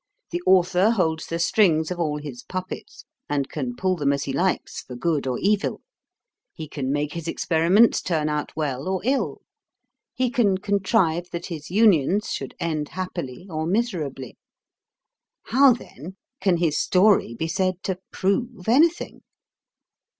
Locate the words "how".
15.43-15.71